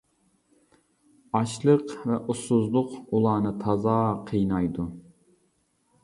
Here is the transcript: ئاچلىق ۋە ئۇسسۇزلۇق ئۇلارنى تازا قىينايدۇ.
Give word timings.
ئاچلىق 1.39 1.91
ۋە 2.11 2.17
ئۇسسۇزلۇق 2.33 2.95
ئۇلارنى 3.17 3.51
تازا 3.65 3.93
قىينايدۇ. 4.31 4.87